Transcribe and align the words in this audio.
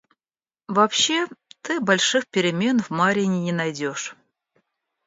Вообще 0.67 1.27
ты 1.61 1.79
больших 1.79 2.25
перемен 2.27 2.79
в 2.79 2.89
Марьине 2.89 3.39
не 3.41 3.51
найдешь. 3.51 4.15